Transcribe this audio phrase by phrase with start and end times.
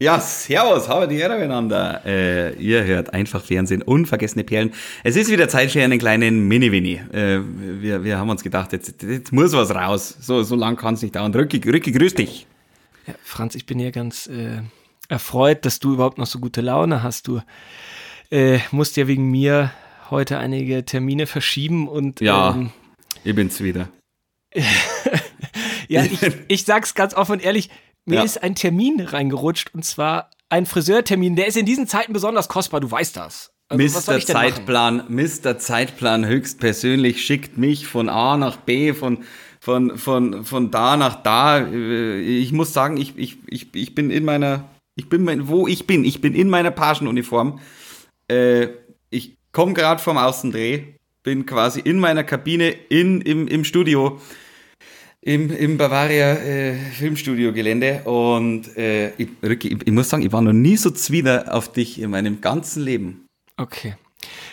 [0.00, 2.02] Ja, servus, habe die Ehre miteinander.
[2.06, 4.72] Äh, ihr hört einfach Fernsehen, unvergessene Perlen.
[5.02, 7.00] Es ist wieder Zeit für einen kleinen Mini-Winnie.
[7.12, 7.40] Äh,
[7.82, 10.16] wir, wir haben uns gedacht, jetzt, jetzt muss was raus.
[10.20, 11.34] So, so lang kann es nicht dauern.
[11.34, 12.46] Rücki, Rücki, grüß dich.
[13.08, 14.62] Ja, Franz, ich bin hier ganz äh,
[15.08, 17.26] erfreut, dass du überhaupt noch so gute Laune hast.
[17.26, 17.40] Du
[18.30, 19.72] äh, musst ja wegen mir
[20.10, 22.56] heute einige Termine verschieben und Ja,
[23.24, 23.88] ich bin's wieder.
[25.88, 27.68] ja, ich, ich sag's ganz offen und ehrlich,
[28.08, 28.22] mir Ja.
[28.22, 31.36] ist ein Termin reingerutscht und zwar ein Friseurtermin.
[31.36, 33.50] Der ist in diesen Zeiten besonders kostbar, du weißt das.
[33.70, 33.82] Also,
[34.12, 34.18] Mr.
[34.20, 35.58] Zeitplan, Mr.
[35.58, 39.24] Zeitplan höchstpersönlich schickt mich von A nach B, von,
[39.60, 41.58] von, von, von da nach da.
[41.58, 44.64] Äh, Ich muss sagen, ich, ich, ich, ich bin in meiner,
[44.96, 47.60] ich bin, mein, wo ich bin, ich bin in meiner Pagenuniform.
[48.28, 48.68] Äh,
[49.10, 50.84] ich komme gerade vom Außendreh,
[51.22, 54.18] bin quasi in meiner Kabine in, im, im Studio,
[55.28, 60.40] im, im Bavaria äh, Filmstudio-Gelände und äh, ich, Rücki, ich, ich muss sagen, ich war
[60.40, 63.26] noch nie so zwider auf dich in meinem ganzen Leben.
[63.58, 63.94] Okay.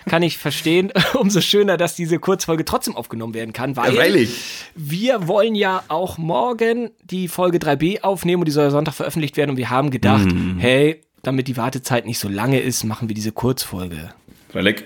[0.05, 0.91] Kann ich verstehen.
[1.13, 4.29] Umso schöner, dass diese Kurzfolge trotzdem aufgenommen werden kann, weil Ja,
[4.75, 9.37] wir wollen ja auch morgen die Folge 3b aufnehmen und die soll ja Sonntag veröffentlicht
[9.37, 10.57] werden und wir haben gedacht, Mhm.
[10.59, 14.13] hey, damit die Wartezeit nicht so lange ist, machen wir diese Kurzfolge.
[14.49, 14.83] Freilich.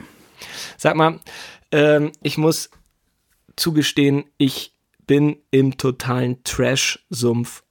[0.78, 1.20] Sag mal,
[1.72, 2.70] ähm, ich muss
[3.56, 4.72] zugestehen, ich
[5.10, 7.64] bin im totalen Trash-Sumpf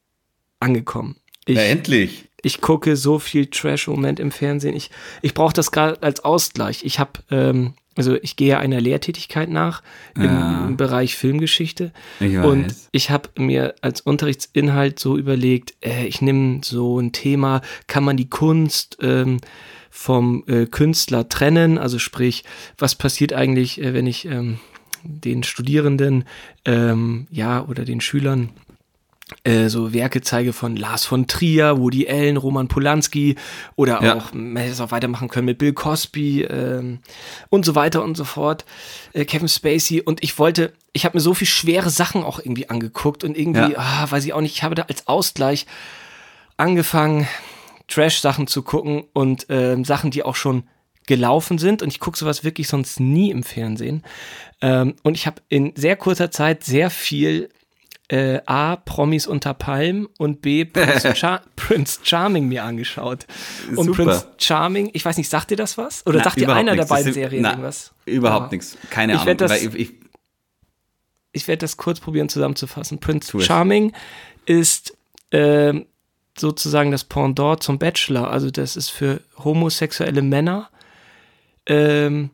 [0.58, 1.14] angekommen.
[1.46, 2.28] Ich, Na, endlich.
[2.42, 4.74] ich gucke so viel Trash im Moment im Fernsehen.
[4.74, 4.90] Ich,
[5.22, 6.84] ich brauche das gerade als Ausgleich.
[6.84, 9.84] Ich habe, ähm, also ich gehe einer Lehrtätigkeit nach
[10.16, 10.68] im, Ja.
[10.76, 11.92] Bereich Filmgeschichte.
[12.18, 12.36] Ich.
[12.38, 18.02] Und ich habe mir als Unterrichtsinhalt so überlegt, äh, ich nehme so ein Thema, kann
[18.02, 19.36] man die Kunst ähm,
[19.90, 21.78] vom äh, Künstler trennen?
[21.78, 22.42] Also sprich,
[22.78, 24.58] was passiert eigentlich, äh, wenn ich ähm,
[25.08, 26.24] den Studierenden
[26.64, 28.50] ähm, ja oder den Schülern
[29.44, 33.36] äh, so Werke zeige von Lars von Trier, Woody Allen, Roman Polanski
[33.76, 34.14] oder Ja.
[34.16, 37.00] auch, man hätte es auch weitermachen können mit Bill Cosby ähm,
[37.50, 38.64] und so weiter und so fort,
[39.12, 42.70] äh, Kevin Spacey und ich wollte, ich habe mir so viel schwere Sachen auch irgendwie
[42.70, 43.78] angeguckt und irgendwie, Ja.
[43.78, 45.66] ah, weiß ich auch nicht, ich habe da als Ausgleich
[46.56, 47.26] angefangen,
[47.88, 50.64] Trash-Sachen zu gucken und ähm, Sachen, die auch schon
[51.08, 54.04] gelaufen sind und ich gucke sowas wirklich sonst nie im Fernsehen.
[54.60, 57.48] Ähm, und ich habe in sehr kurzer Zeit sehr viel
[58.10, 63.26] äh, A, Promis unter Palm und B, Prince, Char Prince Charming mir angeschaut.
[63.74, 64.04] Und Super.
[64.04, 66.06] Prince Charming, ich weiß nicht, sagt dir das was?
[66.06, 66.88] Oder Na, sagt dir einer der nichts.
[66.88, 67.92] Das beiden Serien na, irgendwas?
[68.06, 68.56] Überhaupt Ja.
[68.56, 68.78] nichts.
[68.90, 69.36] Keine Ich Ahnung.
[69.38, 69.92] das- ich, ich,
[71.32, 72.98] ich werde das kurz probieren zusammenzufassen.
[73.00, 73.38] Prince.
[73.40, 73.92] Charming
[74.46, 74.96] ist
[75.32, 75.86] ähm,
[76.38, 78.30] sozusagen das Pendant zum Bachelor.
[78.30, 80.70] Also das ist für homosexuelle Männer.
[81.68, 82.30] Ähm,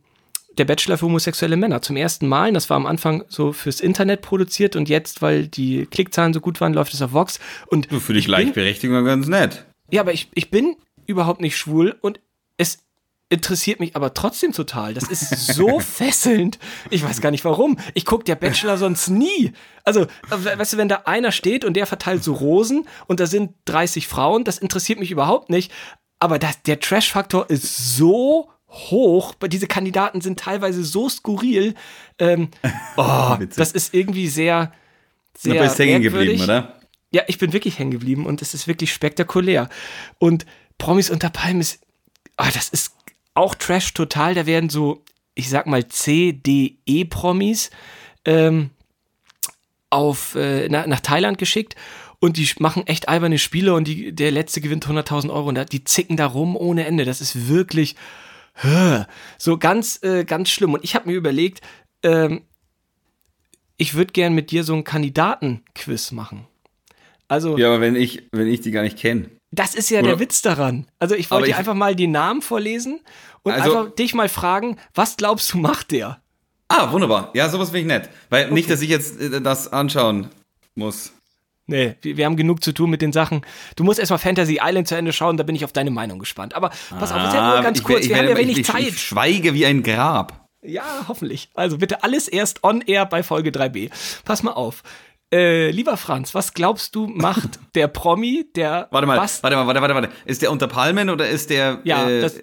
[0.56, 1.82] der Bachelor für homosexuelle Männer.
[1.82, 2.52] Zum ersten Mal.
[2.52, 6.60] Das war am Anfang so fürs Internet produziert und jetzt, weil die Klickzahlen so gut
[6.60, 7.40] waren, läuft es auf Vox.
[7.66, 9.64] Und du, für die Gleichberechtigung ganz nett.
[9.90, 12.20] ja, aber ich, ich bin überhaupt nicht schwul und
[12.56, 12.78] es
[13.30, 14.94] interessiert mich aber trotzdem total.
[14.94, 16.60] Das ist so fesselnd.
[16.90, 17.76] Ich weiß gar nicht warum.
[17.94, 19.52] Ich gucke der Bachelor sonst nie.
[19.82, 23.26] Also, we- weißt du, wenn da einer steht und der verteilt so Rosen und da
[23.26, 25.72] sind 30 Frauen, das interessiert mich überhaupt nicht.
[26.20, 29.34] Aber das, der Trash-Faktor ist so hoch.
[29.46, 31.74] Diese Kandidaten sind teilweise so skurril.
[32.18, 32.48] Ähm,
[32.96, 34.72] oh, das ist irgendwie sehr,
[35.42, 36.78] Du sehr bist hängen geblieben, oder?
[37.10, 39.68] Ja, ich bin wirklich hängen geblieben und es ist wirklich spektakulär.
[40.18, 40.46] Und
[40.78, 41.80] Promis unter Palmen ist,
[42.36, 42.94] ah, das ist
[43.34, 44.34] auch Trash total.
[44.34, 45.02] Da werden so,
[45.34, 47.70] ich sag mal, C, D, E-Promis
[48.24, 48.70] ähm,
[49.90, 51.76] auf, äh, na, nach Thailand geschickt
[52.20, 55.84] und die machen echt alberne Spiele und die, der letzte gewinnt 100.000 Euro und die
[55.84, 57.04] zicken da rum ohne Ende.
[57.04, 57.96] Das ist wirklich
[59.38, 60.74] so ganz, äh, ganz schlimm.
[60.74, 61.60] Und ich habe mir überlegt,
[62.02, 62.42] ähm,
[63.76, 66.46] ich würde gern mit dir so einen Kandidatenquiz machen.
[67.28, 69.30] Also, Ja, aber wenn ich, wenn ich die gar nicht kenne.
[69.50, 70.86] das ist ja Oder- der Witz daran.
[70.98, 73.00] Also, ich wollte dir einfach mal die Namen vorlesen
[73.42, 76.20] und Also- einfach dich mal fragen, was glaubst du, macht der?
[76.68, 77.30] Ah, wunderbar.
[77.34, 78.10] Ja, sowas finde ich nett.
[78.30, 80.28] Weil nicht, dass ich jetzt äh, das anschauen
[80.74, 81.12] muss.
[81.66, 83.40] Nee, wir, wir haben genug zu tun mit den Sachen.
[83.76, 86.54] Du musst erstmal Fantasy Island zu Ende schauen, da bin ich auf deine Meinung gespannt.
[86.54, 88.58] Aber pass auf, jetzt Ah, nur ganz ich kurz, werd- ich wir haben ja wenig
[88.58, 88.80] ich, Zeit.
[88.82, 90.48] Ich, ich schweige wie ein Grab.
[90.62, 91.48] Ja, hoffentlich.
[91.54, 93.90] Also bitte alles erst on air bei Folge 3b.
[94.24, 94.82] Pass mal auf.
[95.32, 99.66] Äh, lieber Franz, was glaubst du, macht der Promi, der Warte mal, was, warte mal,
[99.66, 100.08] warte, warte, warte.
[100.26, 101.80] Ist der unter Palmen oder ist der.
[101.84, 102.40] Ja, äh, das,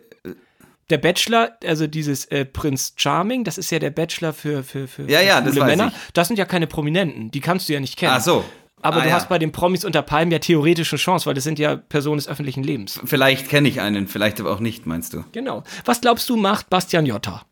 [0.90, 5.04] der Bachelor, also dieses äh, Prince Charming, das ist ja der Bachelor für, für, für,
[5.10, 5.88] Ja, für ja, das Männer.
[5.88, 6.12] ich.
[6.14, 8.12] Das sind ja keine Prominenten, die kannst du ja nicht kennen.
[8.16, 8.44] Ach so.
[8.84, 9.16] Aber Ah, du ja.
[9.16, 12.18] hast bei den Promis unter Palmen ja theoretisch eine Chance, weil das sind ja Personen
[12.18, 13.00] des öffentlichen Lebens.
[13.06, 15.24] Vielleicht kenne ich einen, vielleicht aber auch nicht, meinst du?
[15.32, 15.64] Genau.
[15.86, 17.44] Was glaubst du, macht Bastian Jotta?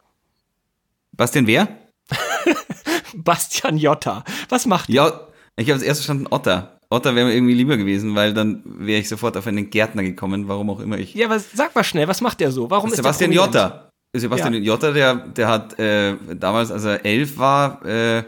[1.16, 1.68] Bastian wer?
[3.16, 4.24] Bastian Jotta.
[4.50, 6.80] Was macht Ja, ich habe das erst verstanden, Otter.
[6.90, 10.48] Otter wäre mir irgendwie lieber gewesen, weil dann wäre ich sofort auf einen Gärtner gekommen,
[10.48, 11.14] warum auch immer ich.
[11.14, 12.70] Ja, aber sag mal schnell, was macht der so?
[12.70, 13.38] Warum Sebastian ist?
[13.38, 13.92] Jotta.
[14.16, 14.60] Sebastian ja.
[14.60, 18.24] Jotta, der, der hat äh, damals, als er elf war, äh,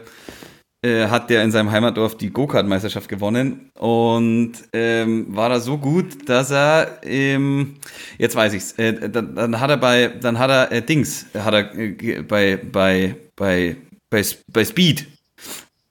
[0.82, 6.28] äh, hat der in seinem Heimatdorf die Go-Kart-Meisterschaft gewonnen und ähm, war da so gut,
[6.28, 7.76] dass er, ähm,
[8.18, 11.54] jetzt weiß ich's, äh, dann, dann hat er bei, dann hat er äh, Dings, hat
[11.54, 13.76] er äh, bei, bei, bei,
[14.10, 15.06] bei, bei Speed,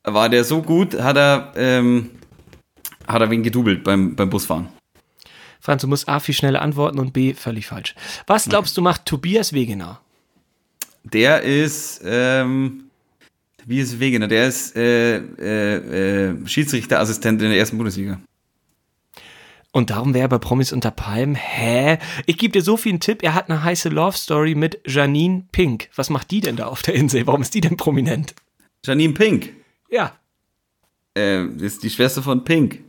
[0.04, 2.12] war der so gut, hat er, ähm,
[3.08, 4.68] hat er wen gedoubelt beim, beim Busfahren.
[5.62, 7.96] Franz, du musst A viel schneller antworten und B völlig falsch.
[8.28, 10.02] Was glaubst du macht Tobias Wegener?
[11.04, 12.91] Der ist, ähm,
[13.62, 18.20] Tobias Wegener, der ist äh, äh, äh, Schiedsrichterassistent in der ersten Bundesliga.
[19.72, 21.36] Und darum wäre er bei Promis unter Palmen.
[21.36, 21.98] Hä?
[22.26, 23.24] Ich gebe dir so viel einen Tipp.
[23.24, 25.90] Er hat eine heiße Love Story mit Janine Pink.
[25.96, 27.26] Was macht die denn da auf der Insel?
[27.28, 28.36] Warum ist die denn prominent?
[28.86, 29.54] Janine Pink?
[29.90, 30.14] Ja.
[31.18, 32.84] Äh, ist die Schwester von Pink.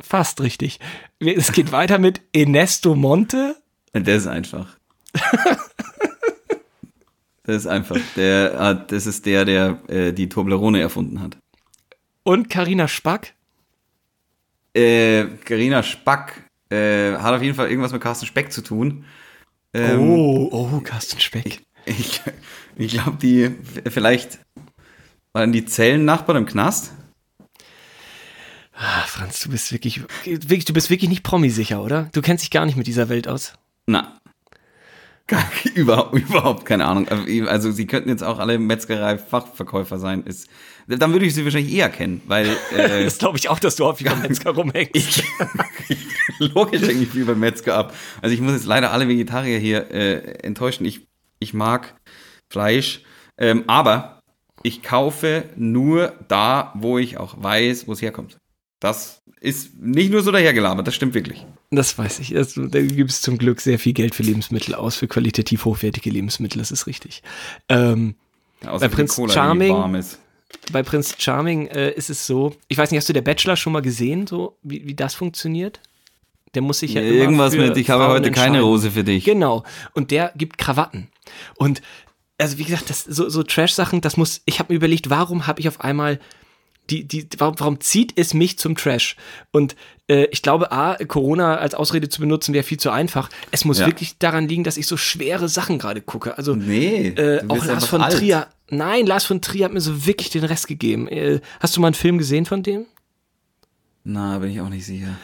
[0.00, 0.78] Fast richtig.
[1.18, 3.56] Es geht weiter mit Ernesto Monte.
[3.94, 4.76] Der ist einfach.
[7.48, 7.96] das ist einfach.
[8.14, 11.38] Der hat, das ist der, der äh, die Toblerone erfunden hat.
[12.22, 13.32] Und Karina Spack.
[14.74, 19.06] Äh, Carina Spack äh, hat auf jeden Fall irgendwas mit Carsten Speck zu tun.
[19.72, 21.62] Ähm, oh, oh, Carsten Speck.
[21.86, 22.20] Ich, ich,
[22.76, 23.50] ich glaube, die
[23.88, 24.40] vielleicht
[25.32, 26.92] waren die Zellennachbarn im Knast.
[28.74, 32.10] Ah, Franz, du bist wirklich, wirklich, du bist wirklich nicht Promi-sicher, oder?
[32.12, 33.54] Du kennst dich gar nicht mit dieser Welt aus.
[33.86, 34.20] Na.
[35.28, 35.44] Gar,
[35.74, 37.06] überhaupt, überhaupt keine Ahnung.
[37.46, 40.22] Also sie könnten jetzt auch alle Metzgerei-Fachverkäufer sein.
[40.24, 40.48] Ist,
[40.88, 42.48] dann würde ich sie wahrscheinlich eher kennen, weil.
[42.76, 44.94] Äh, das glaube ich auch, dass du häufig beim Metzger rumhängst.
[44.94, 45.22] Ich,
[46.38, 47.94] logisch hänge ich viel beim Metzger ab.
[48.22, 50.84] Also ich muss jetzt leider alle Vegetarier hier äh, enttäuschen.
[50.84, 51.08] Ich,
[51.38, 51.94] ich mag
[52.50, 53.02] Fleisch,
[53.36, 54.22] ähm, aber
[54.62, 58.38] ich kaufe nur da, wo ich auch weiß, wo es herkommt.
[58.80, 61.46] Das ist nicht nur so dahergelabert, das stimmt wirklich.
[61.70, 62.34] Das weiß ich.
[62.36, 66.10] Also, da gibt es zum Glück sehr viel Geld für Lebensmittel aus, für qualitativ hochwertige
[66.10, 67.22] Lebensmittel, das ist richtig.
[67.68, 68.14] Ähm,
[68.62, 70.04] ja, bei Prinz Charming.
[70.72, 73.74] Bei Prinz Charming äh, ist es so, ich weiß nicht, hast du der Bachelor schon
[73.74, 75.80] mal gesehen, so wie, wie das funktioniert?
[76.54, 79.24] Der muss sich ja nee, irgendwas mit, ich habe heute keine Rose für dich.
[79.24, 79.64] Genau.
[79.92, 81.08] Und der gibt Krawatten.
[81.56, 81.82] Und
[82.38, 84.40] also wie gesagt, das so, so Trash-Sachen, das muss.
[84.46, 86.18] Ich habe mir überlegt, warum habe ich auf einmal
[86.88, 89.16] die, die, warum, warum zieht es mich zum Trash?
[89.50, 89.76] Und
[90.08, 93.28] ich glaube, A, Corona als Ausrede zu benutzen, wäre viel zu einfach.
[93.50, 93.86] Es muss ja.
[93.86, 96.38] wirklich daran liegen, dass ich so schwere Sachen gerade gucke.
[96.38, 98.16] Also nee, äh, auch Lars von alt.
[98.16, 98.46] Trier.
[98.70, 101.08] Nein, Lars von Trier hat mir so wirklich den Rest gegeben.
[101.08, 102.86] Äh, hast du mal einen Film gesehen von dem?
[104.04, 105.16] Na, bin ich auch nicht sicher.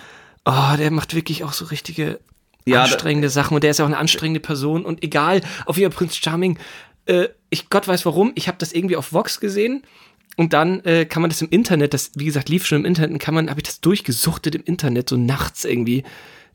[0.45, 2.21] Oh, der macht wirklich auch so richtige
[2.67, 5.93] ja, anstrengende Sachen und der ist ja auch eine anstrengende Person und egal, auf jeden
[5.93, 6.59] Prinz Charming,
[7.07, 9.83] äh, ich Gott weiß warum, ich habe das irgendwie auf Vox gesehen
[10.37, 13.21] und dann äh, kann man das im Internet, das wie gesagt lief schon im Internet,
[13.21, 16.05] kann man, habe ich das durchgesuchtet im Internet so nachts irgendwie.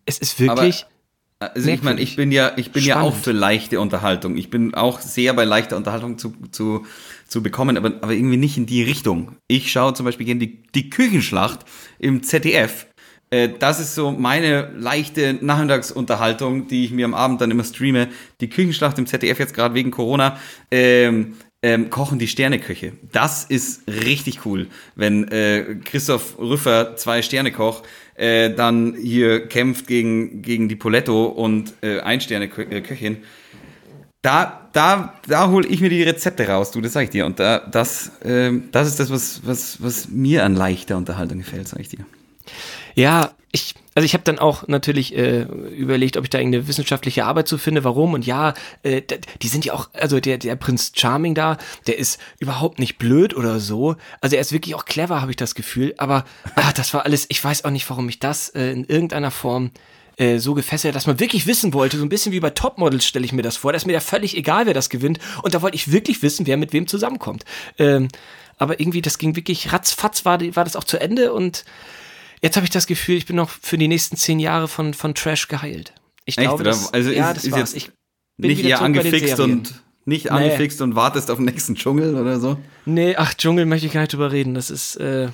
[0.05, 0.85] Es ist wirklich.
[1.39, 3.03] Aber, also ich meine, ich bin ja, ich bin Spannend.
[3.03, 4.35] ja auch für leichte Unterhaltung.
[4.35, 6.85] Ich bin auch sehr bei leichter Unterhaltung zu, zu,
[7.27, 9.37] zu bekommen, aber, aber irgendwie nicht in die Richtung.
[9.47, 11.61] Ich schaue zum Beispiel gerne die, die Küchenschlacht
[11.97, 12.87] im ZDF.
[13.29, 18.09] Äh, das ist so meine leichte Nachmittagsunterhaltung, die ich mir am Abend dann immer streame.
[18.41, 20.37] Die Küchenschlacht im ZDF jetzt gerade wegen Corona.
[20.71, 22.93] Ähm, ähm, kochen die Sterneköche.
[23.11, 27.83] Das ist richtig cool, wenn äh, Christoph Rüffer, zwei Sternekoch,
[28.15, 33.17] äh, dann hier kämpft gegen, gegen die Poletto und äh, ein Sterneköchin.
[34.21, 37.25] Da, da, da hole ich mir die Rezepte raus, du, das sag ich dir.
[37.25, 41.67] Und da, das, äh, das ist das, was, was, was mir an leichter Unterhaltung gefällt,
[41.67, 42.05] sag ich dir.
[42.95, 47.25] Ja, ich, also ich habe dann auch natürlich äh, überlegt, ob ich da irgendeine wissenschaftliche
[47.25, 48.13] Arbeit zu finde, warum.
[48.13, 48.53] Und ja,
[48.83, 49.01] äh,
[49.41, 53.35] die sind ja auch, also der, der Prinz Charming da, der ist überhaupt nicht blöd
[53.35, 53.95] oder so.
[54.21, 55.95] Also er ist wirklich auch clever, habe ich das Gefühl.
[55.97, 56.25] Aber
[56.55, 59.71] ach, das war alles, ich weiß auch nicht, warum mich das äh, in irgendeiner Form
[60.17, 63.25] äh, so gefesselt, dass man wirklich wissen wollte, so ein bisschen wie bei Topmodels stelle
[63.25, 65.17] ich mir das vor, da ist mir ja völlig egal, wer das gewinnt.
[65.41, 67.45] Und da wollte ich wirklich wissen, wer mit wem zusammenkommt.
[67.79, 68.09] Ähm,
[68.57, 71.63] aber irgendwie, das ging wirklich ratzfatz, war, war das auch zu Ende und
[72.41, 75.13] Jetzt habe ich das Gefühl, ich bin noch für die nächsten zehn Jahre von, von
[75.13, 75.93] Trash geheilt.
[76.25, 77.91] Ich Echt, glaube, das, also ja, ist, ist jetzt ich
[78.37, 80.31] nicht eher angefixt und nicht nee.
[80.31, 82.57] angefixt und wartest auf den nächsten Dschungel oder so?
[82.85, 84.53] Nee, ach, Dschungel möchte ich gar nicht drüber reden.
[84.53, 85.29] Das ist, äh,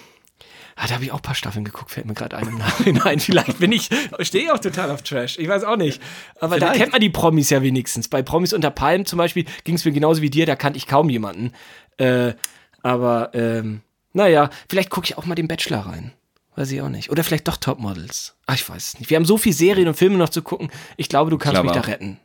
[0.75, 3.19] ah, da habe ich auch ein paar Staffeln geguckt, fällt mir gerade ein im Nachhinein.
[3.19, 3.89] Vielleicht bin ich,
[4.21, 5.37] stehe ich auch total auf Trash.
[5.37, 6.01] Ich weiß auch nicht.
[6.39, 6.73] Aber Vielleicht.
[6.73, 8.07] da kennt man die Promis ja wenigstens.
[8.07, 10.87] Bei Promis unter Palmen zum Beispiel ging es mir genauso wie dir, da kannte ich
[10.87, 11.51] kaum jemanden.
[11.97, 12.33] Äh,
[12.81, 13.81] aber, ähm,
[14.13, 16.11] naja, vielleicht gucke ich auch mal den Bachelor rein.
[16.55, 17.09] Weiß ich auch nicht.
[17.09, 18.35] Oder vielleicht doch Topmodels.
[18.45, 19.09] Ach, ich weiß es nicht.
[19.09, 20.69] Wir haben so viele Serien und Filme noch zu gucken.
[20.97, 21.83] Ich glaube, du kannst glaube mich auch.
[21.85, 22.17] da retten.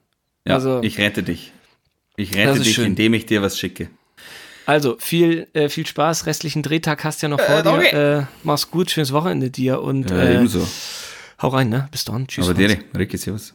[0.46, 1.52] Ja, also, ich rette dich.
[2.16, 2.87] Ich rette dich, schön.
[2.87, 3.90] indem ich dir was schicke.
[4.66, 6.26] Also, viel, äh, viel Spaß.
[6.26, 8.18] Restlichen Drehtag hast du ja noch vor Äh, dir.
[8.20, 10.66] Äh, mach's gut, schönes Wochenende dir und Ja, äh, ebenso.
[11.42, 11.88] hau rein, ne?
[11.90, 12.28] Bis dann.
[12.28, 12.44] Tschüss.
[12.44, 13.54] Aber dir, Ricky, servus.